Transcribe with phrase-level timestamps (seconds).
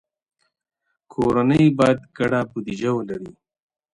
[1.11, 3.31] کورنۍ باید ګډه بودیجه ولري.